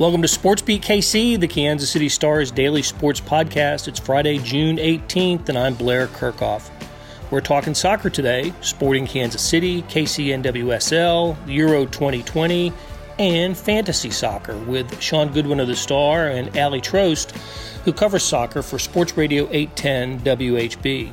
[0.00, 3.86] Welcome to Sports Beat KC, the Kansas City Stars daily sports podcast.
[3.86, 6.70] It's Friday, June 18th, and I'm Blair Kerkhoff.
[7.30, 12.72] We're talking soccer today, Sporting Kansas City, KC NWSL, Euro 2020,
[13.18, 17.36] and fantasy soccer with Shaun Goodwin of the Star and Aly Trost,
[17.84, 21.12] who covers soccer for Sports Radio 810 WHB.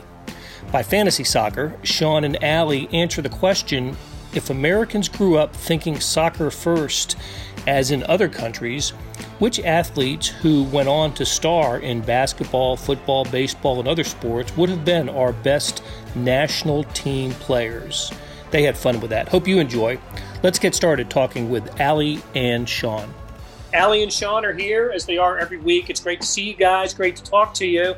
[0.71, 3.97] By fantasy soccer, Shaun and Aly answer the question
[4.33, 7.17] if Americans grew up thinking soccer first
[7.67, 8.91] as in other countries,
[9.39, 14.69] which athletes who went on to star in basketball, football, baseball, and other sports would
[14.69, 15.83] have been our best
[16.15, 18.11] national team players?
[18.49, 19.27] They had fun with that.
[19.27, 19.99] Hope you enjoy.
[20.41, 23.13] Let's get started talking with Aly and Shaun.
[23.73, 25.89] Aly and Shaun are here as they are every week.
[25.89, 27.95] It's great to see you guys, great to talk to you.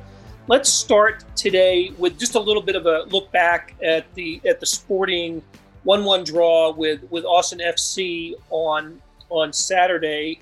[0.48, 4.60] Let's start today with just a little bit of a look back at the at
[4.60, 5.44] the sporting
[5.86, 10.40] 1-1 draw with with Austin FC on on Saturday.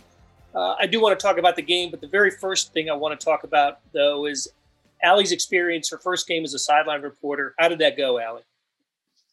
[0.55, 2.94] Uh, I do want to talk about the game, but the very first thing I
[2.94, 4.47] want to talk about, though, is
[5.03, 7.53] Aly's experience, her first game as a sideline reporter.
[7.59, 8.41] How did that go, Aly?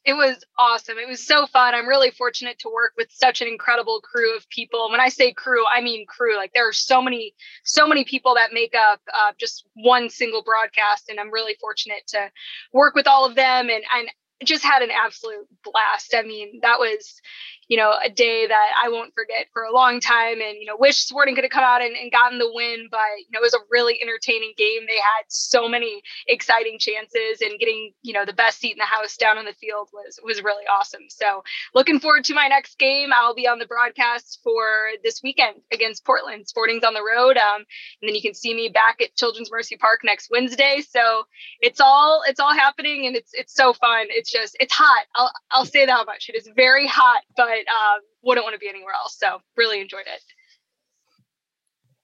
[0.05, 0.99] It was awesome.
[0.99, 1.75] It was so fun.
[1.75, 4.91] I'm really fortunate to work with such an incredible crew of people.
[4.91, 6.37] When I say crew, I mean crew.
[6.37, 7.33] Like there are so many,
[7.65, 12.07] so many people that make up uh, just one single broadcast, and I'm really fortunate
[12.09, 12.31] to
[12.75, 13.71] work with all of them.
[13.71, 14.11] And and
[14.45, 16.15] just had an absolute blast.
[16.15, 17.21] I mean, that was,
[17.69, 20.41] you know, a day that I won't forget for a long time.
[20.41, 23.01] And, you know, wish Sporting could have come out and, and gotten the win, but,
[23.19, 24.83] you know, it was a really entertaining game.
[24.87, 28.85] They had so many exciting chances and getting, you know, the best seat in the
[28.85, 31.05] house down on the field was, was really awesome.
[31.09, 31.43] So
[31.75, 33.11] looking forward to my next game.
[33.15, 34.65] I'll be on the broadcast for
[35.03, 36.49] this weekend against Portland.
[36.49, 37.37] Sporting's on the road.
[37.37, 37.65] Um,
[38.01, 40.83] and then you can see me back at Children's Mercy Park next Wednesday.
[40.87, 41.25] So
[41.61, 44.07] it's all, it's all happening and it's, it's so fun.
[44.11, 45.07] It's just, it's hot.
[45.15, 46.29] I'll, I'll say that much.
[46.29, 49.17] It is very hot, but but um, wouldn't want to be anywhere else.
[49.19, 50.23] So really enjoyed it.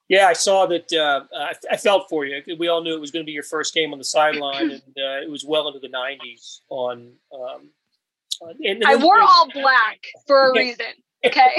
[0.08, 0.92] Yeah, I saw that.
[0.92, 2.42] Uh, I, I, felt for you.
[2.58, 4.82] We all knew it was going to be your first game on the sideline, and
[4.98, 6.58] uh, it was well into the '90s.
[6.68, 7.70] On, um,
[8.64, 10.86] and, I wore all black for a reason.
[11.24, 11.54] Okay.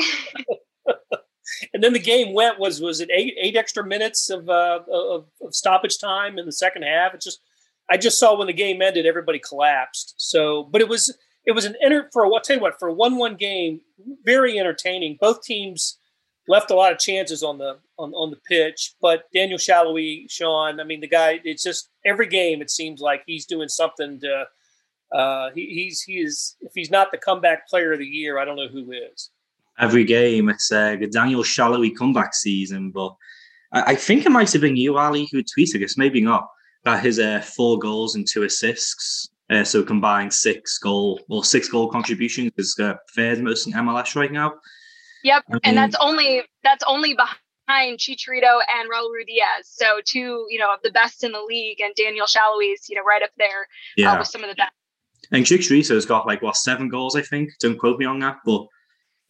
[1.73, 5.27] and then the game went was was it eight eight extra minutes of, uh, of,
[5.41, 7.13] of stoppage time in the second half.
[7.13, 7.39] It's just
[7.89, 10.15] I just saw when the game ended, everybody collapsed.
[10.17, 11.15] So, but it was
[11.45, 13.81] it was an enter for what tell you what for a one-one game,
[14.23, 15.17] very entertaining.
[15.19, 15.97] Both teams
[16.47, 20.79] left a lot of chances on the on, on the pitch, but Daniel Salloi, Shaun,
[20.79, 21.39] I mean the guy.
[21.43, 24.45] It's just every game it seems like he's doing something to.
[25.11, 28.45] Uh, he, he's he is if he's not the comeback player of the year, I
[28.45, 29.29] don't know who is.
[29.79, 33.15] Every game, it's uh, Daniel Salloi comeback season, but
[33.73, 36.47] I, I, think it might have been you, Aly, who tweeted this, maybe not.
[36.83, 41.67] That his uh, four goals and two assists uh, so combined six goal or six
[41.67, 44.53] goal contributions is uh, third most in MLS right now.
[45.23, 49.65] Yep, um, and that's only that's only behind Chicharito and Raul Ruidiaz.
[49.65, 53.03] So two, you know, of the best in the league, and Daniel Salloi's, you know,
[53.03, 54.13] right up there uh, yeah.
[54.13, 54.71] Uh, with some of the best.
[55.31, 57.51] And Chicharito's got like what seven goals, I think.
[57.59, 58.65] Don't quote me on that, but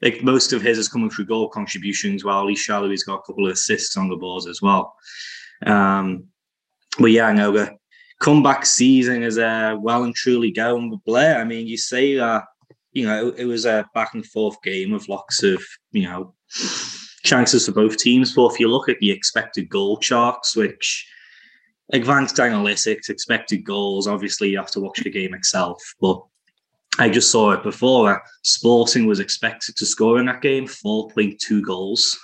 [0.02, 3.48] like most of his is coming through goal contributions, while Lee Salloi's got a couple
[3.48, 4.96] of assists on the boards as well.
[5.66, 6.26] Um,
[7.00, 7.52] but yeah, I know
[8.22, 11.40] comeback season is uh, well and truly going with Blair.
[11.40, 12.44] I mean, you say that,
[12.94, 15.62] you know, it, it was a back and forth game with lots of,
[15.92, 16.34] you know,
[17.24, 18.34] chances for both teams.
[18.34, 21.08] But if you look at the expected goal charts, which
[21.94, 25.82] advanced analytics, expected goals, obviously you have to watch the game itself.
[26.00, 26.22] But
[27.00, 28.22] I just saw it before.
[28.44, 32.18] Sporting was expected to score in that game 4.2 goals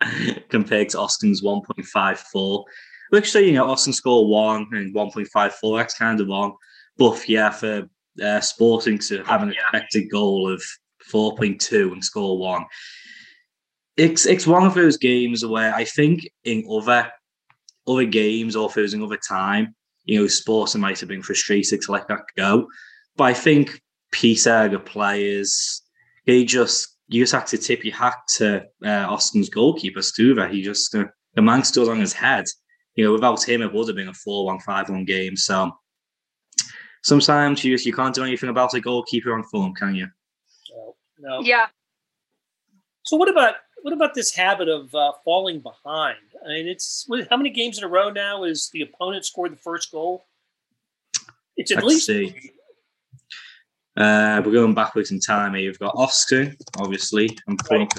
[0.48, 2.64] compared to Austin's 1.54
[3.10, 5.78] which so you know Austin score one and one point five four.
[5.78, 6.54] That's kind of on.
[6.96, 7.88] But yeah, for
[8.22, 10.62] uh, Sporting to have an expected goal of
[11.00, 12.64] four point two and score one,
[13.96, 17.10] it's it's one of those games where I think in other
[17.86, 21.80] other games or if it was another time, you know, Sporting might have been frustrated
[21.82, 22.68] to let that go.
[23.16, 23.80] But I think
[24.12, 25.82] Peter, the players,
[26.24, 30.50] he just you just had to tip your hat to uh, Austin's goalkeeper Stuver.
[30.50, 32.46] He just uh, the man stood on his head
[32.98, 35.36] you know, without him, it would have been a 4 1 5 1 game.
[35.36, 35.70] So
[37.04, 40.08] sometimes you just you can't do anything about a goalkeeper on form, can you?
[40.68, 40.96] No.
[41.20, 41.40] no.
[41.40, 41.66] Yeah.
[43.04, 46.18] So what about what about this habit of uh, falling behind?
[46.44, 49.58] I mean, it's how many games in a row now is the opponent scored the
[49.58, 50.26] first goal?
[51.56, 52.06] It's at Let's least.
[52.06, 52.34] See.
[53.96, 55.62] Uh, we're going backwards in time here.
[55.62, 57.30] You've got Austin, obviously.
[57.46, 57.96] I'm pulling right.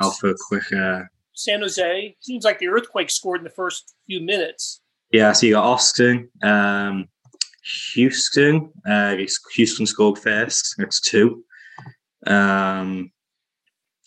[0.00, 1.02] up the for a quick uh,
[1.40, 2.16] San Jose.
[2.20, 4.80] Seems like the earthquake scored in the first few minutes.
[5.12, 7.08] Yeah, so you got Austin, um,
[7.92, 8.70] Houston.
[8.88, 9.16] Uh,
[9.54, 10.74] Houston scored first.
[10.78, 11.44] That's two.
[12.26, 13.10] Um,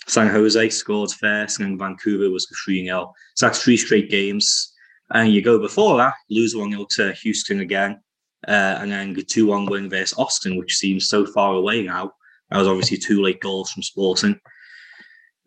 [0.08, 3.14] San Jose scored first, and then Vancouver was 3 0.
[3.36, 4.74] So that's three straight games.
[5.12, 8.02] And you go before that, lose 1 0 to Houston again,
[8.48, 12.12] uh, and then the 2 1 win versus Austin, which seems so far away now.
[12.50, 14.40] That was obviously two late goals from Sporting.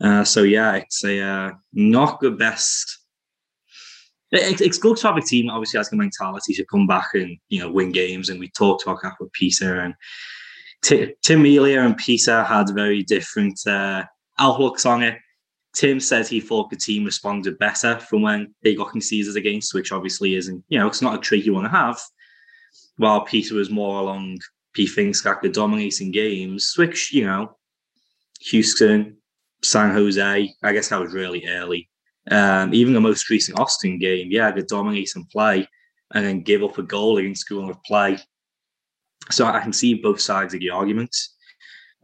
[0.00, 2.98] Uh, so, yeah, it's a uh, not the best.
[4.32, 7.08] It, it's good to have a team that obviously has the mentality to come back
[7.14, 8.28] and you know win games.
[8.28, 9.94] And we talked about that with Peter and
[10.82, 14.04] T- Tim Melia and Peter had very different uh,
[14.38, 15.19] outlooks on it.
[15.75, 19.92] Tim said he thought the team responded better from when they got conceded against, which
[19.92, 22.00] obviously isn't, you know, it's not a trait you want to have.
[22.96, 24.38] While Peter was more along,
[24.75, 27.56] he thinks that the dominating games, which, you know,
[28.40, 29.19] Houston,
[29.70, 31.88] San Jose, I guess that was really early.
[32.30, 35.68] Um, even the most recent Austin game, yeah, they the dominating play
[36.14, 38.18] and then give up a goal against school of play.
[39.30, 41.14] So I can see both sides of the argument.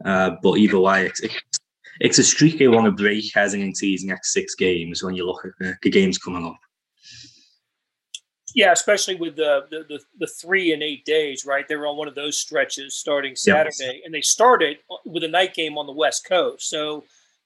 [0.03, 1.21] Uh, but either way, it's,
[1.99, 5.25] it's a streak they want to break heading into these next six games when you
[5.25, 6.57] look at the, the games coming up.
[8.55, 11.67] Yeah, especially with the, the, the the three and eight days, right?
[11.67, 14.01] They were on one of those stretches starting Saturday, yes.
[14.05, 16.69] and they started with a night game on the West Coast.
[16.69, 17.03] So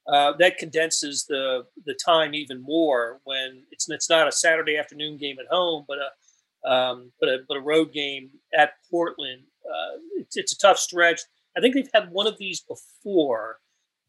[0.07, 5.17] uh, that condenses the the time even more when it's it's not a Saturday afternoon
[5.17, 9.43] game at home, but a um, but a but a road game at Portland.
[9.65, 11.21] Uh, it's, it's a tough stretch.
[11.57, 13.59] I think they've had one of these before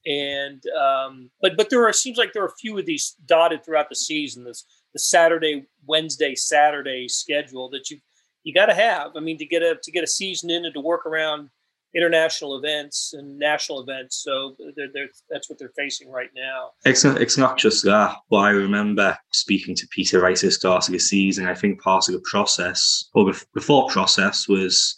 [0.06, 3.64] and um, but but there are seems like there are a few of these dotted
[3.64, 4.44] throughout the season.
[4.44, 7.98] This the Saturday, Wednesday, Saturday schedule that you
[8.44, 9.12] you got to have.
[9.16, 11.50] I mean, to get a to get a season in and to work around
[11.94, 14.22] international events and national events.
[14.22, 16.70] So they're, they're, that's what they're facing right now.
[16.84, 20.52] It's not, it's not just that, but I remember speaking to Peter Rice at the
[20.52, 21.46] start of the season.
[21.46, 24.94] I think part of the process, or before process, was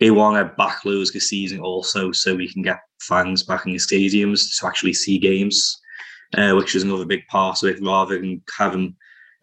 [0.00, 3.78] they want to backload the season also so we can get fans back in the
[3.78, 5.80] stadiums to actually see games,
[6.34, 8.94] uh, which is another big part of it, rather than having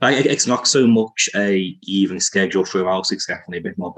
[0.02, 3.94] like it's not so much a even schedule throughout, it's definitely a bit more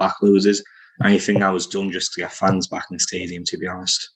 [1.04, 4.10] Anything that was done just to get fans back in the stadium, to be honest.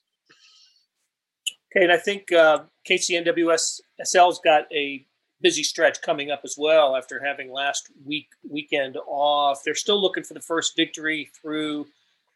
[1.75, 5.05] Okay, and I think uh, KCNWSL's got a
[5.41, 9.61] busy stretch coming up as well after having last week weekend off.
[9.63, 11.87] They're still looking for the first victory through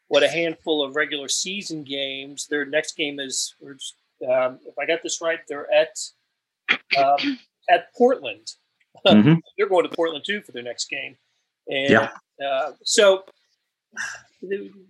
[0.08, 2.46] what a handful of regular season games.
[2.48, 5.96] Their next game is, um, if I got this right, they're at
[6.98, 7.38] um,
[7.68, 8.52] at Portland.
[9.06, 9.34] Mm-hmm.
[9.58, 11.16] they're going to Portland too for their next game,
[11.68, 12.10] and yeah.
[12.44, 13.24] uh, so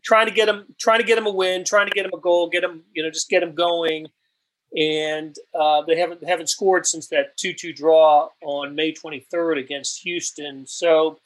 [0.04, 2.20] trying to get them, trying to get them a win, trying to get them a
[2.20, 4.06] goal, get them, you know, just get them going.
[4.76, 9.58] And uh, they haven't they haven't scored since that two two draw on May 23rd
[9.58, 10.66] against Houston.
[10.66, 11.18] So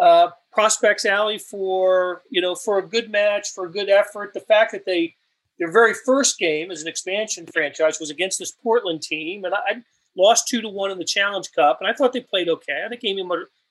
[0.00, 4.40] uh, prospects Aly for you know for a good match for a good effort the
[4.40, 5.14] fact that they
[5.58, 9.58] their very first game as an expansion franchise was against this portland team and i,
[9.58, 9.82] I
[10.16, 12.88] lost two to one in the challenge cup and i thought they played okay i
[12.88, 13.24] think amy,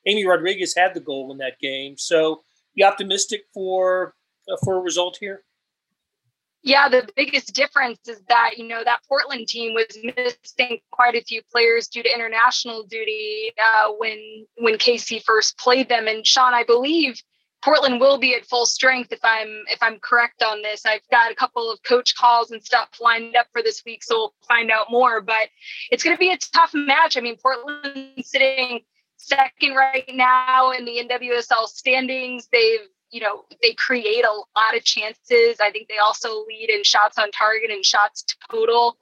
[0.05, 2.41] amy rodriguez had the goal in that game so
[2.73, 4.15] you optimistic for
[4.51, 5.43] uh, for a result here
[6.61, 11.23] yeah, the biggest difference is that, you know, that Portland team was missing quite a
[11.23, 16.07] few players due to international duty uh, when when KC first played them.
[16.07, 17.21] And Shaun, I believe
[17.63, 20.85] Portland will be at full strength if I'm if I'm correct on this.
[20.85, 24.15] I've got a couple of coach calls and stuff lined up for this week, so
[24.17, 25.21] we'll find out more.
[25.21, 25.47] But
[25.91, 27.15] it's going to be a tough match.
[27.15, 28.81] I mean, Portland sitting
[29.19, 32.47] second right now in the NWSL standings.
[32.51, 35.59] They've you know, they create a lot of chances.
[35.59, 38.97] I think they also lead in shots on target and shots total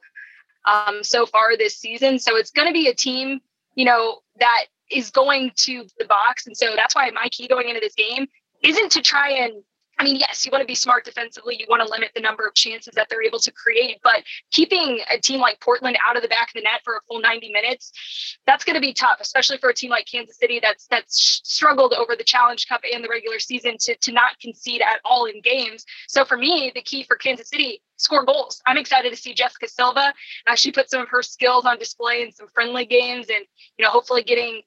[0.66, 2.18] um, so far this season.
[2.18, 3.40] So it's going to be a team,
[3.74, 6.46] you know, that is going to the box.
[6.46, 8.26] And so that's why my key going into this game
[8.62, 9.62] isn't to try and
[9.98, 11.56] I mean, yes, you want to be smart defensively.
[11.58, 15.00] You want to limit the number of chances that they're able to create, but keeping
[15.10, 17.50] a team like Portland out of the back of the net for a full 90
[17.50, 21.40] minutes, that's going to be tough, especially for a team like Kansas City that's that's
[21.44, 25.26] struggled over the Challenge Cup and the regular season to to not concede at all
[25.26, 25.84] in games.
[26.06, 28.62] So for me, the key for Kansas City score goals.
[28.66, 30.12] I'm excited to see Jessica Silva
[30.58, 33.44] she put some of her skills on display in some friendly games and
[33.76, 34.62] you know hopefully getting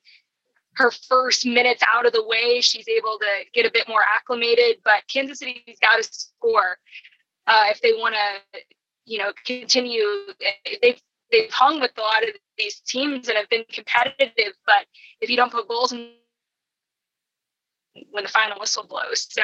[0.81, 4.77] her first minutes out of the way, she's able to get a bit more acclimated.
[4.83, 6.77] But Kansas City's got to score
[7.47, 8.59] uh, if they want to,
[9.05, 10.05] you know, continue.
[10.81, 14.53] They've they've hung with a lot of these teams and have been competitive.
[14.65, 14.85] But
[15.21, 16.11] if you don't put goals in
[18.11, 19.41] when the final whistle blows, so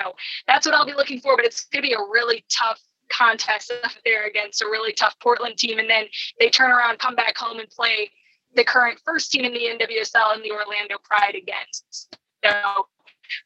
[0.48, 1.36] that's what I'll be looking for.
[1.36, 5.16] But it's going to be a really tough contest up there against a really tough
[5.22, 6.06] Portland team, and then
[6.40, 8.10] they turn around, come back home, and play
[8.58, 12.18] the current first team in the NWSL and the Orlando Pride against.
[12.44, 12.88] So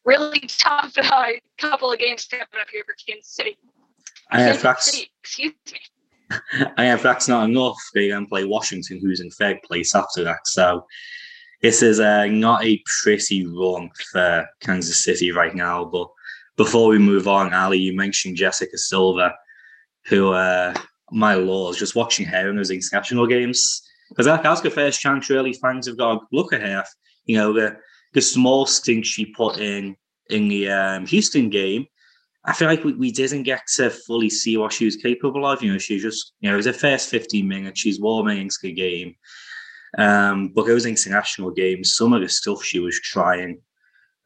[0.04, 1.26] really tough uh,
[1.58, 3.56] couple of games coming up here for Kansas City.
[4.32, 5.78] Kansas City, excuse me.
[6.76, 10.46] and if that's not enough, they then play Washington, who's in third place after that.
[10.46, 10.86] So
[11.60, 15.84] this is uh, not a pretty run for Kansas City right now.
[15.84, 16.08] But
[16.56, 19.34] before we move on, Aly, you mentioned Jessica Silva,
[20.06, 20.74] who, uh,
[21.10, 23.82] my lord, just watching her in those international games.
[24.12, 26.84] Because that, that's the first chance really fans have got to look at her.
[27.24, 27.76] You know, the,
[28.12, 29.96] the small stint she put in
[30.30, 31.86] in the um, Houston game
[32.44, 35.62] I feel like we, we didn't get to fully see what she was capable of.
[35.62, 38.58] You know, she just, you know, it was the first 15 minutes, she's warming into
[38.62, 39.14] the game.
[39.96, 43.60] Um, but those international games, some of the stuff she was trying,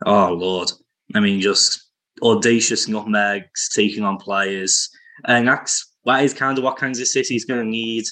[0.07, 0.71] oh Lord.
[1.15, 1.91] I mean, just
[2.23, 4.89] audacious nutmegs, taking on players.
[5.25, 8.05] And that's that is kind of what Kansas City is going to need.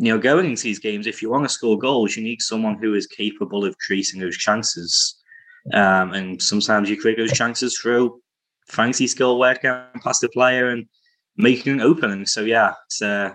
[0.00, 2.78] You know, going into these games, if you want to score goals, you need someone
[2.78, 5.20] who is capable of creating those chances.
[5.74, 8.18] Um, and sometimes you create those chances through
[8.66, 10.86] fancy skill work and past the player and
[11.36, 12.24] making an opening.
[12.24, 13.34] So yeah, it's uh,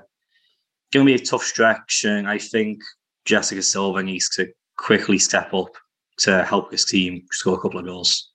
[0.92, 2.82] going to be a tough stretch, and I think
[3.26, 5.70] Jessica Silva needs to quickly step up
[6.18, 8.32] to help his team score a couple of goals.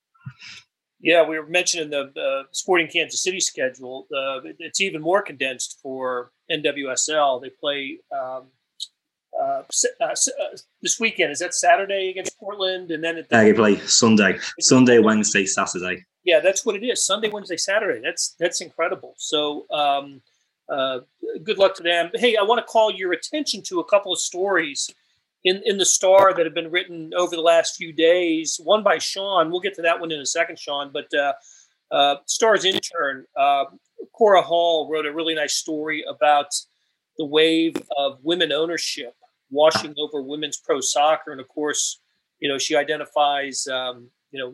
[1.03, 4.07] Yeah, we were mentioning the uh, Sporting Kansas City schedule.
[4.15, 7.41] Uh, it's even more condensed for NWSL.
[7.41, 8.49] They play um,
[9.41, 9.63] uh,
[10.01, 10.15] uh, uh,
[10.83, 11.33] this weekend.
[11.33, 16.05] Is that Saturday against Portland, and then it, they play Sunday, Sunday, Wednesday, Saturday.
[16.25, 17.07] Yeah, that's what it is.
[17.07, 18.01] Sunday, Wednesday, Saturday.
[18.05, 19.15] That's that's incredible.
[19.17, 20.21] So, um,
[20.69, 21.01] uh,
[21.43, 22.11] good luck to them.
[22.15, 24.91] Hey, I want to call your attention to a couple of stories
[25.45, 28.61] in in the Star that have been written over the last few days.
[28.63, 29.51] One by Shaun.
[29.51, 30.91] We'll get to that one in a second, Shaun.
[30.93, 31.33] But uh,
[31.91, 33.65] uh, Star's intern uh,
[34.13, 36.55] Cora Hall wrote a really nice story about
[37.19, 39.15] the wave of women ownership
[39.51, 42.01] washing over women's pro soccer, and of course,
[42.39, 43.67] you know she identifies.
[43.67, 44.49] Um, you know,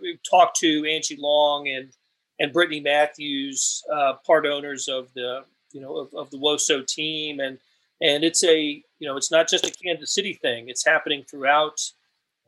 [0.00, 1.92] we've talked to Angie Long and
[2.38, 7.40] and Brittany Matthews, uh, part owners of the you know of, of the WOSO team,
[7.40, 7.58] and
[8.00, 11.80] and it's a you know it's not just a Kansas City thing; it's happening throughout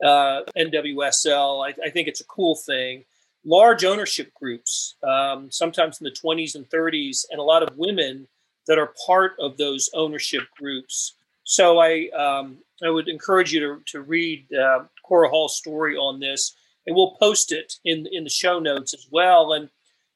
[0.04, 1.66] uh, NWSL.
[1.66, 3.04] I, I, think it's a cool thing.
[3.44, 8.26] Large ownership groups, um, sometimes in the 20s and 30s, and a lot of women
[8.66, 11.14] that are part of those ownership groups.
[11.44, 16.20] So I um, I would encourage you to to read uh, Cora Hall's story on
[16.20, 16.56] this
[16.86, 19.52] and we'll post it in in the show notes as well.
[19.52, 19.68] And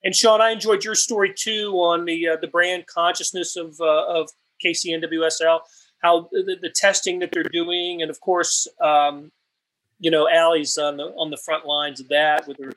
[0.05, 4.07] and Shaun, I enjoyed your story too on the uh, the brand consciousness of uh,
[4.07, 4.31] of
[4.65, 5.61] KCNWSL,
[6.03, 9.33] how the, the, testing that they're doing, and of course, um,
[9.99, 12.73] you know, Aly's on the on the front lines of that with her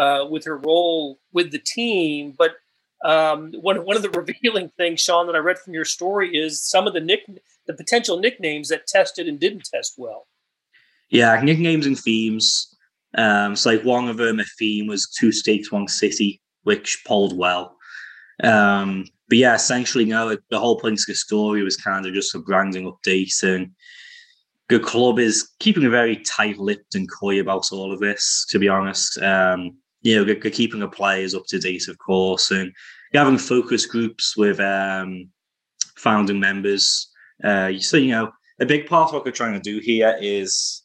[0.00, 2.34] uh, with her role with the team.
[2.36, 2.52] But
[3.04, 4.10] um, one one of the
[4.42, 7.20] revealing things, Shaun, that I read from your story is some of the nick
[7.66, 10.26] the potential nicknames that tested and didn't test well.
[11.10, 12.74] Yeah, nicknames and themes.
[13.16, 17.36] Um, so like one of them, a theme was two states, one city, which polled
[17.36, 17.76] well.
[18.42, 22.38] Um, but yeah, essentially, you know, the whole the story was kind of just a
[22.38, 23.70] branding update, and
[24.68, 28.46] the club is keeping a very tight-lipped and coy about all of this.
[28.50, 32.50] To be honest, um, you know, they're, keeping the players up to date, of course,
[32.50, 32.72] and
[33.12, 35.28] having focus groups with um,
[35.96, 37.10] founding members.
[37.44, 40.82] Uh, so you know, a big part of what we're trying to do here is,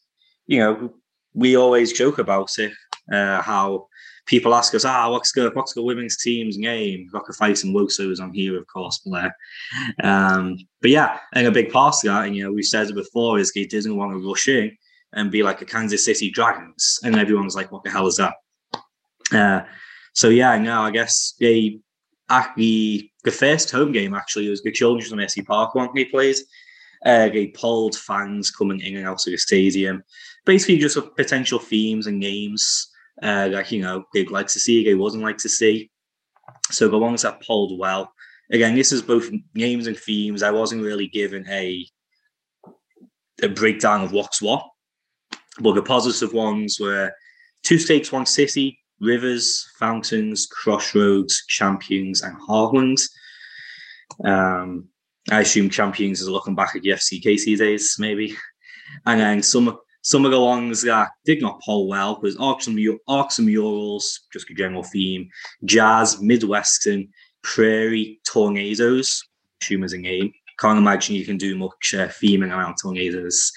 [0.48, 0.94] you know,
[1.34, 2.74] we always joke about it,
[3.12, 3.88] uh, how
[4.26, 7.10] people ask us, ah, what's the what's women's team's name?
[7.14, 9.36] Rocket Fight and Wosos on here, of course, Blair.
[10.04, 12.96] Um, but yeah, and a big part of that, and you know, we said it
[12.96, 14.76] before, is he didn't want to rush in
[15.14, 18.34] and be like a Kansas City Dragons, and everyone's like, what the hell is that?
[19.32, 19.62] Uh,
[20.14, 21.80] so yeah, now I guess they
[22.30, 26.36] at the the first home game actually was the Children's Mercy Park one they played.
[27.06, 30.02] Uh, they polled fans coming in and out of the stadium
[30.46, 32.90] basically just potential themes and names
[33.22, 35.90] uh, that you know they'd like to see, they wasn't like to see.
[36.72, 38.14] So the ones that polled well.
[38.52, 40.44] Again, this is both names and themes.
[40.44, 41.86] I wasn't really given a
[43.42, 44.66] a breakdown of what's what,
[45.60, 47.12] but the positive ones were
[47.64, 53.04] two stakes, one city, rivers, fountains, crossroads, champions, and heartlands.
[54.24, 54.90] Um,
[55.32, 58.36] I assume champions is looking back at the FCKC days, maybe.
[59.06, 62.80] And then some some of the ones that did not poll well was Arcs and,
[63.08, 65.30] Arcs and Murals, just a general theme,
[65.64, 67.08] Jazz, Midwestern,
[67.42, 69.24] Prairie, Tornadoes,
[69.62, 70.32] assume as a name.
[70.60, 73.52] Can't imagine you can do much uh, theming around tornadoes.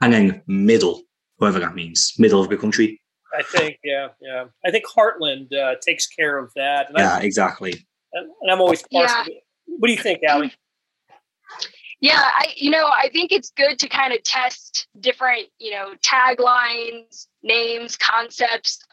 [0.00, 1.02] And then Middle,
[1.36, 3.00] whatever that means, middle of the country.
[3.36, 4.44] I think, yeah, yeah.
[4.64, 6.88] I think Heartland uh, takes care of that.
[6.88, 7.86] And yeah, I, exactly.
[8.12, 9.32] And, I'm always partial.
[9.32, 9.40] Yeah.
[9.66, 10.52] What do you think, Aly?
[12.00, 15.94] Yeah, I you know, I think it's good to kind of test different, you know,
[16.02, 18.84] taglines, names, concepts.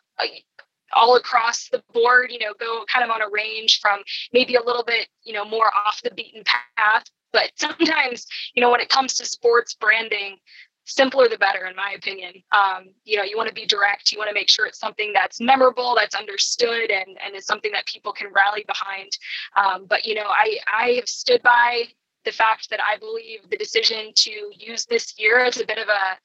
[0.93, 4.01] all across the board, you know, go kind of on a range from
[4.33, 6.43] maybe a little bit, you know, more off the beaten
[6.77, 7.05] path.
[7.33, 10.37] But sometimes, you know, when it comes to sports branding,
[10.85, 14.17] simpler the better in my opinion um, you know you want to be direct you
[14.17, 17.85] want to make sure it's something that's memorable that's understood and and is something that
[17.85, 19.11] people can rally behind
[19.55, 21.83] um, but you know i i have stood by
[22.25, 25.87] the fact that i believe the decision to use this year as a bit of
[25.87, 26.17] a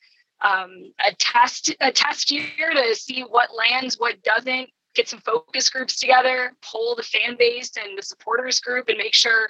[0.46, 5.68] um, a test a test year to see what lands what doesn't get some focus
[5.68, 9.48] groups together, pull the fan base and the supporters group, and make sure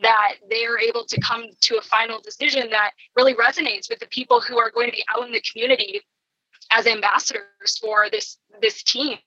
[0.00, 4.06] that they are able to come to a final decision that really resonates with the
[4.08, 6.00] people who are going to be out in the community
[6.72, 9.18] as ambassadors for this this team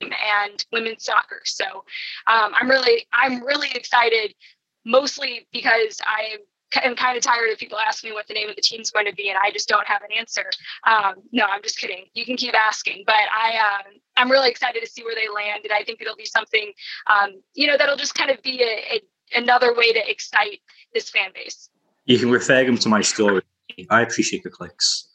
[0.00, 1.40] and women's soccer.
[1.44, 1.64] So
[2.26, 4.34] um, I'm really I'm really excited,
[4.84, 6.38] mostly because I
[6.76, 9.06] I'm kind of tired of people asking me what the name of the team's going
[9.06, 10.50] to be, and I just don't have an answer.
[10.86, 12.04] Um, no, I'm just kidding.
[12.12, 15.60] You can keep asking, but I um, I'm really excited to see where they land,
[15.64, 16.72] and I think it'll be something
[17.06, 20.60] um, you know that'll just kind of be a, a, another way to excite
[20.92, 21.70] this fan base.
[22.04, 23.42] You can refer them to my story.
[23.90, 25.08] I appreciate the clicks.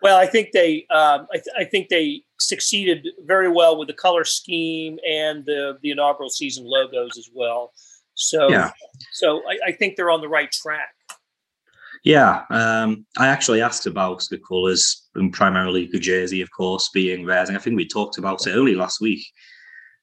[0.00, 3.94] Well, I think they, um, I, th- I, think they succeeded very well with the
[3.94, 7.72] color scheme and the the inaugural season logos as well.
[8.18, 8.72] So, yeah.
[9.12, 10.88] so I, I think they're on the right track.
[12.04, 17.24] Yeah, um, I actually asked about the colours and primarily the jersey, of course, being
[17.24, 17.48] red.
[17.48, 19.24] And I think we talked about it early last week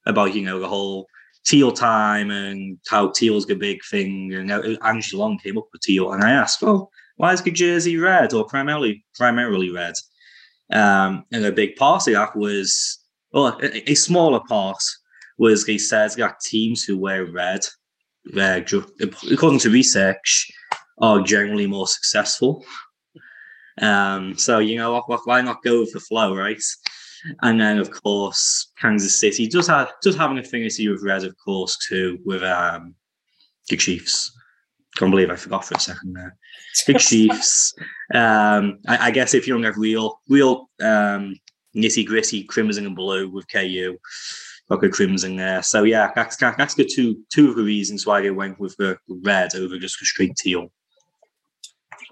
[0.06, 1.06] about you know the whole
[1.44, 4.32] teal time and how teal's a big thing.
[4.34, 4.50] And
[4.84, 8.32] Angie Long came up with teal, and I asked, "Well, why is the jersey red
[8.34, 9.94] or primarily primarily red?"
[10.72, 12.98] Um, and a big part of that was,
[13.32, 14.82] well, a, a smaller part
[15.38, 17.60] was they said that teams who wear red
[18.36, 18.60] uh,
[19.30, 20.50] according to research,
[20.98, 22.64] are generally more successful.
[23.80, 26.62] Um, so you know, why not go with the flow, right?
[27.42, 31.34] And then, of course, Kansas City does have does have an affinity with red, of
[31.44, 32.94] course, too, with um,
[33.68, 34.32] the Chiefs.
[34.96, 36.36] Can't believe I forgot for a second there.
[36.86, 37.74] The Chiefs.
[38.14, 41.34] Um, I, I, guess if you don't have real, real um,
[41.76, 43.98] nitty gritty crimson and blue with KU,
[44.68, 45.62] like crimson there.
[45.62, 48.98] So yeah, that's that's the two two of the reasons why they went with the
[49.08, 50.70] red over just the straight teal.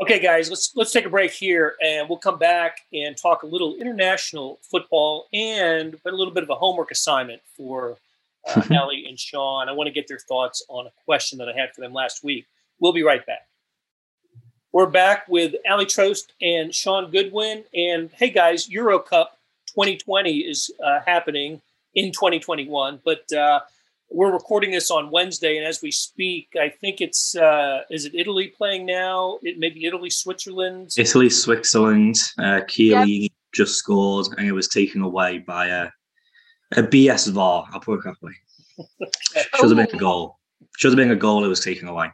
[0.01, 3.47] Okay, guys, let's let's take a break here, and we'll come back and talk a
[3.47, 7.97] little international football and a little bit of a homework assignment for
[8.49, 9.69] uh, Ellie and Shaun.
[9.69, 12.25] I want to get their thoughts on a question that I had for them last
[12.25, 12.47] week.
[12.81, 13.47] We'll be right back.
[14.73, 19.39] We're back with Aly Trost and Shaun Goodwin, and hey, guys, Euro Cup
[19.69, 21.61] 2020 is uh, happening
[21.95, 23.01] in 2021.
[23.05, 23.61] But uh,
[24.11, 28.15] we're recording this on Wednesday, and as we speak, I think it's uh, is it
[28.15, 29.39] Italy playing now?
[29.43, 30.93] It maybe Italy, Switzerland.
[30.97, 32.17] Italy, Switzerland.
[32.39, 33.33] Uh, Keely yep.
[33.53, 35.89] just scored, and it was taken away by a
[36.77, 37.67] a BS VAR.
[37.73, 38.33] I'll put it that way.
[39.57, 40.39] Should have been a goal.
[40.77, 41.45] Should have been a goal.
[41.45, 42.11] It was taken away.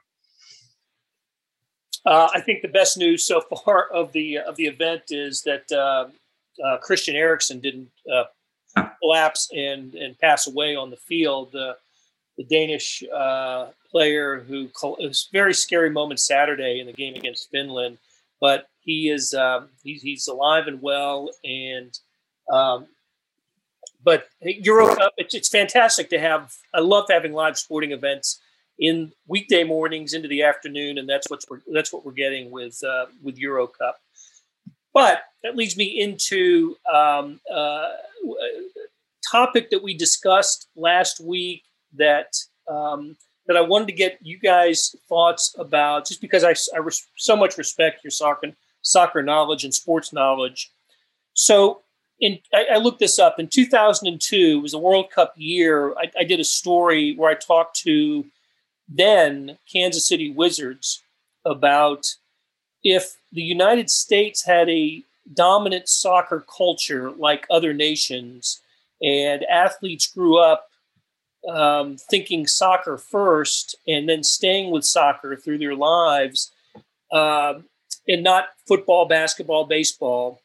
[2.07, 5.71] Uh, I think the best news so far of the of the event is that
[5.73, 6.09] uh,
[6.65, 8.25] uh, Christian Eriksen didn't uh,
[9.01, 11.53] collapse and and pass away on the field.
[11.53, 11.77] The
[12.37, 17.15] the Danish uh, player who it was a very scary moment Saturday in the game
[17.15, 17.99] against Finland,
[18.41, 21.99] but he is um, he's, he's alive and well and.
[22.51, 22.87] Um,
[24.03, 26.55] but Euro Cup, it's, it's fantastic to have.
[26.73, 28.41] I love having live sporting events
[28.79, 33.07] in weekday mornings into the afternoon, and that's what's that's what we're getting with uh,
[33.23, 34.01] with Euro Cup.
[34.93, 37.89] But that leads me into um, uh,
[39.31, 42.37] topic that we discussed last week that
[42.69, 47.07] um, that I wanted to get you guys' thoughts about, just because I, I res-
[47.17, 50.71] so much respect your soccer soccer knowledge and sports knowledge.
[51.35, 51.83] So,
[52.21, 55.95] in I, I looked this up in 2002 was a World Cup year.
[55.95, 58.25] I, I did a story where I talked to
[58.89, 61.03] then Kansas City Wizards
[61.45, 62.07] about
[62.83, 68.61] if the United States had a dominant soccer culture like other nations,
[69.03, 70.69] and athletes grew up
[71.49, 76.53] um, thinking soccer first and then staying with soccer through their lives,
[77.13, 77.65] um,
[78.07, 80.41] and not football, basketball, baseball.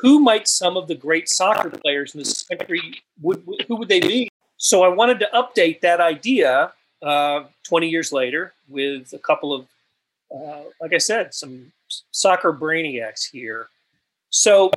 [0.00, 4.00] Who might some of the great soccer players in this country would who would they
[4.00, 4.28] be?
[4.56, 9.66] So I wanted to update that idea uh, 20 years later with a couple of
[10.34, 11.72] uh, like I said, some
[12.10, 13.68] soccer brainiacs here.
[14.32, 14.72] So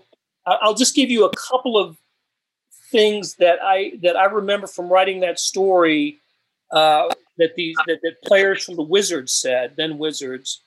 [0.46, 1.98] I'll just give you a couple of
[2.92, 6.20] things that I that I remember from writing that story
[6.72, 10.62] uh, that these that, that players from the Wizards said, then Wizards,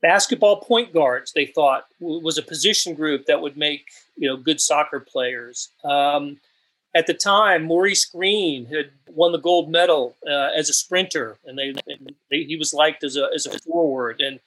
[0.00, 4.60] basketball point guards they thought was a position group that would make you know good
[4.60, 5.70] soccer players.
[5.84, 6.38] Um,
[6.94, 11.58] at the time, Maurice Greene had won the gold medal uh, as a sprinter, and
[11.58, 11.74] they,
[12.30, 14.20] they, he was liked as a as a forward.
[14.20, 14.38] And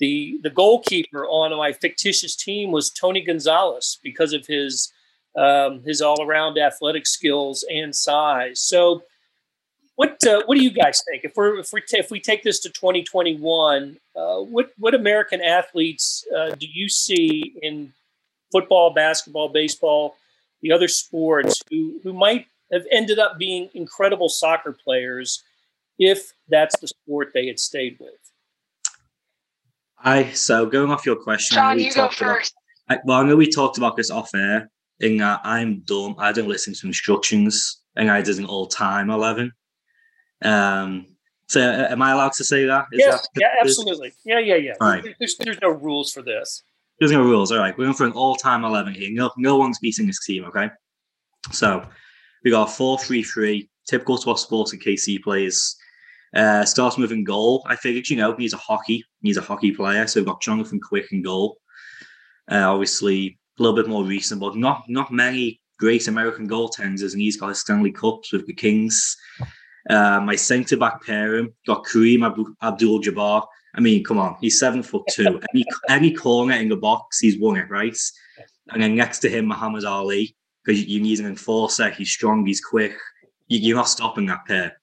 [0.00, 4.92] the the goalkeeper on my fictitious team was Tony Gonzalez because of his
[5.36, 8.60] um, his all around athletic skills and size.
[8.60, 9.02] So,
[9.94, 11.24] what uh, what do you guys think?
[11.24, 15.40] If we're if we t- if we take this to 2021, uh, what what American
[15.40, 17.92] athletes uh, do you see in
[18.50, 20.16] football, basketball, baseball?
[20.62, 25.42] the other sports who, who might have ended up being incredible soccer players
[25.98, 28.19] if that's the sport they had stayed with?
[30.02, 32.54] I so going off your question, John, you go first.
[32.88, 34.70] About, I, well, I know we talked about this off air.
[35.00, 36.14] In that I'm dumb.
[36.18, 39.52] I don't listen to instructions, and I did an all time eleven.
[40.42, 41.06] Um,
[41.48, 42.84] so uh, am I allowed to say that?
[42.92, 44.12] Is yes, that, yeah, absolutely.
[44.24, 44.72] Yeah, yeah, yeah.
[44.80, 45.02] Right.
[45.18, 46.62] There's, there's no rules for this.
[46.98, 47.50] There's no rules.
[47.50, 49.10] All right, we're going for an all-time eleven here.
[49.10, 50.44] No, no one's beating this team.
[50.44, 50.68] Okay,
[51.50, 51.86] so
[52.44, 55.76] we got four three three, typical to our sports and KC players.
[56.34, 57.64] Uh, starts moving goal.
[57.66, 60.06] I figured, you know, he's a hockey, he's a hockey player.
[60.06, 61.58] So we've got Jonathan Quick in goal.
[62.50, 67.20] Uh, obviously, a little bit more recent, but not not many great American goaltenders, and
[67.20, 69.16] he's got his Stanley Cups with the Kings.
[69.88, 72.22] Uh, my centre back pairing got Kareem
[72.62, 75.40] Abdul Jabbar I mean, come on, he's seven foot two.
[75.54, 77.96] any any corner in the box, he's won it, right?
[78.70, 81.90] And then next to him, Muhammad Ali, because you need an enforcer.
[81.90, 82.96] He's strong, he's quick.
[83.48, 84.80] You, are not stopping that pair.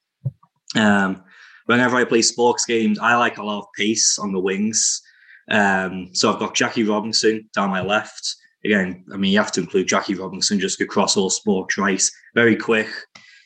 [0.75, 1.23] Um,
[1.67, 5.01] whenever I play sports games, I like a lot of pace on the wings.
[5.49, 8.36] Um, so I've got Jackie Robinson down my left.
[8.65, 12.03] Again, I mean, you have to include Jackie Robinson just across all sports, right?
[12.36, 12.89] Very quick.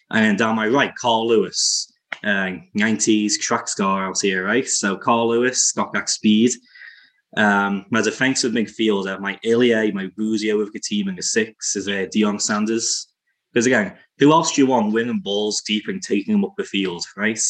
[0.09, 1.91] And then down my right, Carl Lewis
[2.23, 4.67] uh, 90s track star out here, right?
[4.67, 6.51] So Carl Lewis got that speed.
[7.37, 11.87] Um, my defensive midfielder, my Ilie, my Buzio with the team in the six is
[11.87, 13.07] uh, Deion Sanders.
[13.51, 16.63] Because again, who else do you want winning balls deep and taking them up the
[16.63, 17.41] field, right?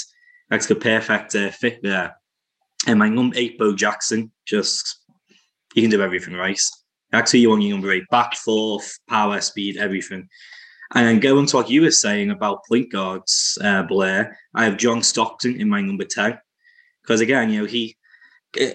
[0.52, 2.18] That's the perfect uh, fit there.
[2.86, 5.00] And my number eight, Bo Jackson, just
[5.74, 6.60] he can do everything, right?
[7.14, 8.04] Actually, you want your number eight.
[8.12, 10.28] Back, forth, power, speed, everything.
[10.94, 14.76] And then going to what you were saying about point guards, uh, Blair, I have
[14.76, 16.38] John Stockton in my number 10.
[17.02, 17.96] Because again, you know, he,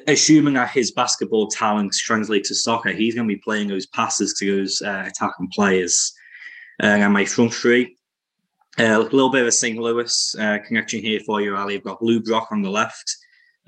[0.07, 4.33] assuming that his basketball talents translate to soccer, he's going to be playing those passes
[4.39, 6.15] to those uh, attacking players.
[6.81, 7.96] And my front three,
[8.79, 9.79] a little bit of a St.
[9.79, 11.75] Louis uh, connection here for you, Aly.
[11.75, 13.17] You've got Lou Brock on the left.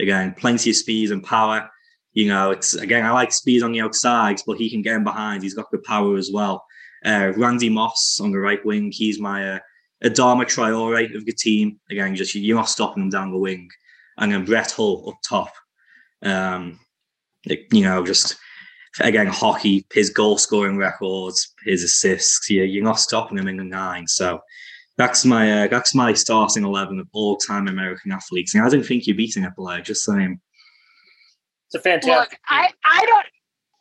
[0.01, 1.69] Again, plenty of speed and power.
[2.13, 5.05] You know, it's again, I like speed on the outsides, but he can get in
[5.05, 5.43] behind.
[5.43, 6.65] He's got good power as well.
[7.05, 8.91] Uh, Randy Moss on the right wing.
[8.93, 9.59] He's my uh,
[10.05, 11.79] Adama Traore of the team.
[11.91, 13.69] Again, just you're not stopping him down the wing.
[14.19, 15.53] And then Brett Hull up top.
[16.23, 16.81] Um,
[17.45, 18.37] you know, just
[19.01, 22.51] again, hockey, his goal scoring records, his assists.
[22.51, 24.07] Yeah, you're not stopping him in the nine.
[24.09, 24.41] So
[24.99, 28.55] that's my uh, that's my starting eleven of all time American athletes.
[28.55, 29.81] And I don't think you're beating it, Blair.
[29.81, 30.41] Just saying.
[31.67, 32.33] It's a fantastic.
[32.33, 33.27] Look, I, I don't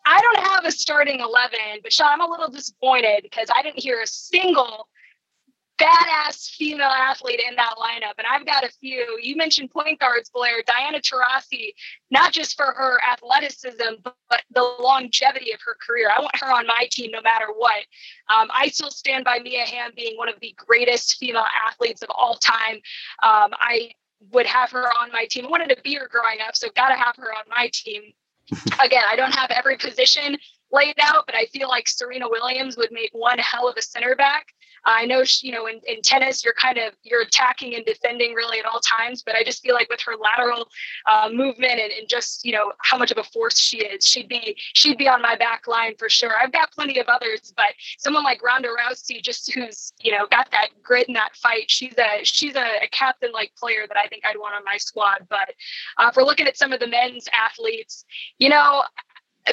[0.06, 3.80] I don't have a starting 11, but Shaun, I'm a little disappointed because I didn't
[3.80, 4.88] hear a single
[5.78, 8.14] badass female athlete in that lineup.
[8.18, 9.20] And I've got a few.
[9.22, 11.74] You mentioned point guards, Blair, Diana Taurasi,
[12.12, 16.10] not just for her athleticism, but the longevity of her career.
[16.16, 17.80] I want her on my team no matter what.
[18.36, 22.10] Um, I still stand by Mia Hamm being one of the greatest female athletes of
[22.10, 22.76] all time.
[23.24, 23.92] Um, I
[24.32, 25.46] would have her on my team.
[25.46, 28.02] I wanted to be her growing up, so got to have her on my team.
[28.84, 30.38] Again, I don't have every position
[30.72, 34.16] laid out, but I feel like Serena Williams would make one hell of a center
[34.16, 34.54] back.
[34.86, 38.34] I know, she, you know, in, in tennis, you're kind of you're attacking and defending
[38.34, 40.70] really at all times, but I just feel like with her lateral
[41.06, 44.30] uh, movement and, and just you know how much of a force she is, she'd
[44.30, 46.32] be she'd be on my back line for sure.
[46.42, 50.50] I've got plenty of others, but someone like Ronda Rousey, just who's you know got
[50.52, 54.08] that grit in that fight, she's a she's a, a captain like player that I
[54.08, 55.28] think I'd want on my squad.
[55.30, 55.50] But
[55.98, 58.06] uh, if we're looking at some of the men's athletes,
[58.38, 58.84] you know,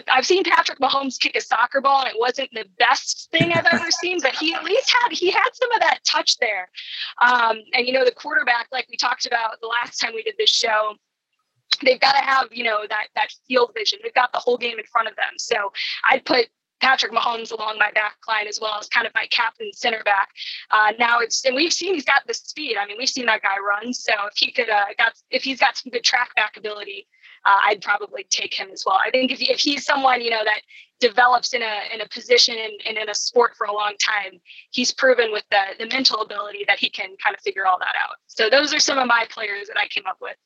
[0.09, 3.67] I've seen Patrick Mahomes kick a soccer ball, and it wasn't the best thing I've
[3.73, 6.69] ever seen, but he at least had he had some of that touch there.
[7.21, 10.35] Um, and you know, the quarterback, like we talked about the last time we did
[10.39, 10.95] this show,
[11.83, 13.99] they've got to have you know that that field vision.
[14.03, 15.35] They've got the whole game in front of them.
[15.39, 15.73] So
[16.11, 16.47] I'd put
[16.81, 20.29] Patrick Mahomes along my back line as well as kind of my captain center back.
[20.71, 22.77] Uh, now it's and we've seen he's got the speed.
[22.79, 23.93] I mean, we've seen that guy run.
[23.95, 27.07] So if he could uh, got if he's got some good track back ability,
[27.47, 28.99] uh, I'd probably take him as well.
[29.05, 30.61] I think if, if he's someone you know that
[31.01, 34.41] develops in a in a position and, and in a sport for a long time,
[34.71, 37.95] he's proven with the the mental ability that he can kind of figure all that
[38.03, 38.17] out.
[38.27, 40.37] So those are some of my players that I came up with.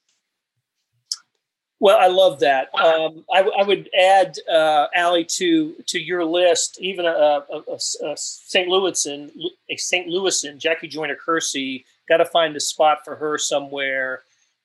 [1.81, 2.75] Well, I love that.
[2.75, 8.11] Um, I, I, would add uh, Aly to to your list, even a, a, a,
[8.11, 8.69] a St.
[8.69, 9.31] Louisan,
[9.71, 10.09] a St.
[10.09, 11.85] Louisan, Jackie Joyner Kersee.
[12.09, 14.23] Got to find a spot for her somewhere.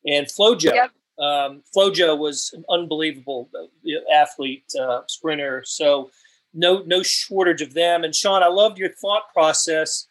[0.07, 0.91] And Flojo, yep.
[1.19, 5.63] Um, Flojo was an unbelievable uh, athlete, uh, sprinter.
[5.65, 6.09] So
[6.53, 8.03] no no shortage of them.
[8.03, 10.07] And Shaun, I loved your thought process.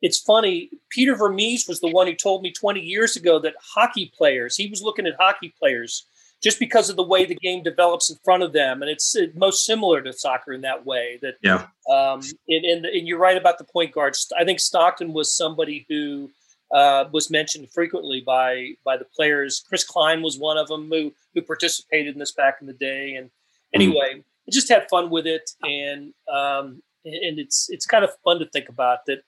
[0.00, 0.70] It's funny.
[0.90, 4.56] Peter Vermes was the one who told me 20 years ago that hockey players.
[4.56, 6.06] He was looking at hockey players
[6.40, 9.64] just because of the way the game develops in front of them, and it's most
[9.64, 11.18] similar to soccer in that way.
[11.20, 14.30] That yeah, um, and, and, and you're right about the point guards.
[14.38, 16.30] I think Stockton was somebody who
[16.72, 19.64] uh, was mentioned frequently by by the players.
[19.68, 23.14] Chris Klein was one of them who who participated in this back in the day.
[23.14, 23.30] And
[23.74, 24.20] anyway, mm.
[24.20, 28.46] I just had fun with it, and um, and it's it's kind of fun to
[28.46, 29.22] think about that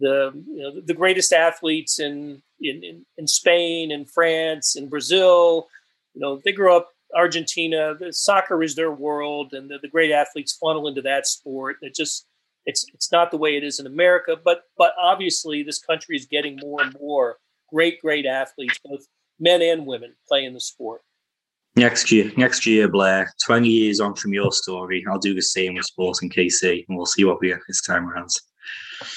[0.00, 5.68] the you know, the greatest athletes in, in in Spain and France and Brazil
[6.18, 7.94] you know, they grew up Argentina.
[7.94, 11.76] The soccer is their world, and the, the great athletes funnel into that sport.
[11.80, 12.26] It just
[12.68, 16.26] it's it's not the way it is in America, but but obviously this country is
[16.26, 19.00] getting more and more great great athletes, both
[19.40, 21.00] men and women, playing the sport.
[21.76, 25.74] Next year, next year, Blair, 20 years on from your story, I'll do the same
[25.74, 28.30] with Sporting KC, and we'll see what we get this time around.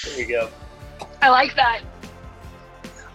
[0.04, 0.48] There you go.
[1.20, 1.82] I like that.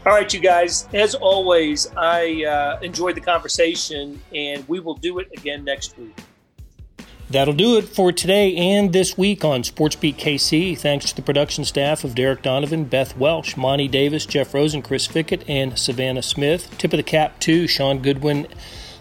[0.06, 0.88] All right, you guys.
[0.94, 6.16] As always, I uh, enjoyed the conversation, and we will do it again next week.
[7.30, 10.78] That'll do it for today and this week on SportsBeat KC.
[10.78, 15.06] Thanks to the production staff of Derek Donovan, Beth Welsh, Monty Davis, Jeff Rosen, Chris
[15.06, 16.74] Fickett, and Savannah Smith.
[16.78, 18.48] Tip of the cap to Shaun Goodwin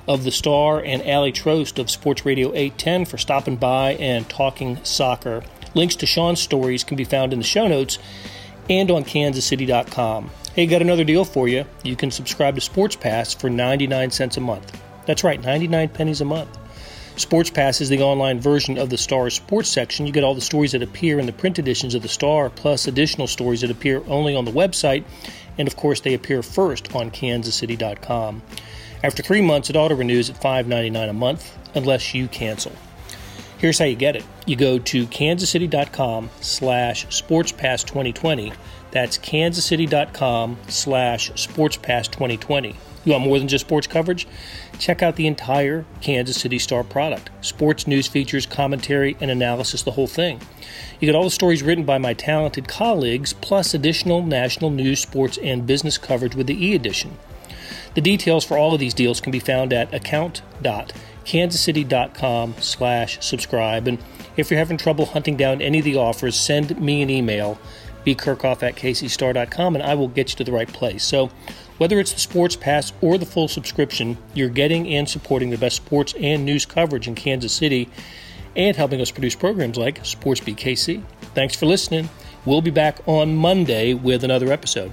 [0.09, 4.83] of The Star and Aly Trost of Sports Radio 810 for stopping by and talking
[4.83, 5.45] soccer.
[5.75, 8.01] Links to Shaun's stories can be found in the show notes
[8.69, 10.31] and on kansascity.com.
[10.53, 11.65] Hey, got another deal for you.
[11.85, 14.83] You can subscribe to Sports Pass for 99 cents a month.
[15.07, 16.59] That's right, 99 pennies a month.
[17.17, 20.07] Sports Pass is the online version of the Star sports section.
[20.07, 22.87] You get all the stories that appear in the print editions of the Star, plus
[22.87, 25.05] additional stories that appear only on the website,
[25.59, 28.43] and of course, they appear first on kansascity.com.
[29.03, 32.73] After three months, it auto renews at $5.99 a month, unless you cancel.
[33.59, 34.25] Here's how you get it.
[34.47, 38.53] You go to kansascity.com slash sportspass2020
[38.97, 42.77] that's kansascity.com slash sportspass2020.
[43.07, 44.27] You want more than just sports coverage?
[44.81, 47.31] Check out the entire Kansas City Star product.
[47.41, 50.41] Sports news features, commentary, and analysis, the whole thing.
[50.99, 55.39] You get all the stories written by my talented colleagues, plus additional national news, sports,
[55.39, 57.17] and business coverage with the e-edition.
[57.95, 63.87] The details for all of these deals can be found at account.kansascity.com slash subscribe.
[63.87, 63.99] And
[64.37, 67.57] if you're having trouble hunting down any of the offers, send me an email
[68.05, 71.05] bkerkhoff at kcstar.com, and I will get you to the right place.
[71.05, 71.31] So,
[71.79, 75.77] whether it's the Sports Pass or the full subscription, you're getting and supporting the best
[75.77, 77.89] sports and news coverage in Kansas City
[78.55, 81.03] and helping us produce programs like SportsBeat KC.
[81.35, 82.09] Thanks for listening.
[82.45, 84.93] We'll be back on Monday with another episode.